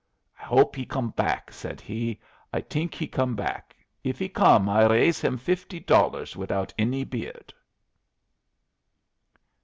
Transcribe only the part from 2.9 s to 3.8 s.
he come back.